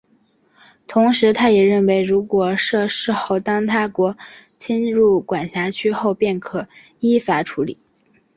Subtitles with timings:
[0.87, 4.17] 同时他也认为如果设市后当他国
[4.57, 6.67] 侵入管辖区后便可
[6.99, 7.77] 依法处理。